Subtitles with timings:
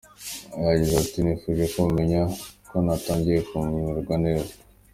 [0.69, 2.21] Yagize ati “Nifuje ko mumenya
[2.69, 4.53] ko natangiye kumererwa neza.